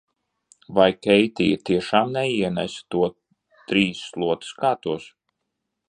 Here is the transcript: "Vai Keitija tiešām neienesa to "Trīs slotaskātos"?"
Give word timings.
"Vai 0.77 0.87
Keitija 1.07 1.59
tiešām 1.71 2.15
neienesa 2.17 2.83
to 2.95 3.13
"Trīs 3.69 4.03
slotaskātos"?" 4.15 5.11